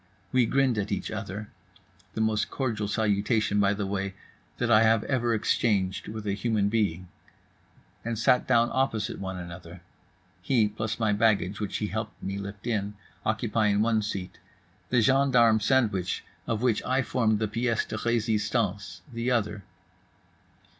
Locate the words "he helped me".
11.77-12.39